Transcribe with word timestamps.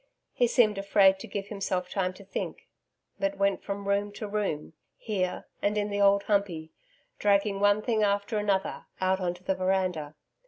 He 0.33 0.47
seemed 0.47 0.79
afraid 0.79 1.19
to 1.19 1.27
give 1.27 1.49
himself 1.49 1.87
time 1.91 2.11
to 2.13 2.25
think, 2.25 2.67
but 3.19 3.37
went 3.37 3.61
from 3.61 3.87
room 3.87 4.11
to 4.13 4.27
room 4.27 4.73
here 4.97 5.45
and 5.61 5.77
in 5.77 5.91
the 5.91 6.01
Old 6.01 6.23
Humpey, 6.23 6.71
dragging 7.19 7.59
one 7.59 7.83
thing 7.83 8.01
after 8.01 8.39
another 8.39 8.87
out 8.99 9.19
on 9.19 9.35
to 9.35 9.43
the 9.43 9.53
veranda. 9.53 10.15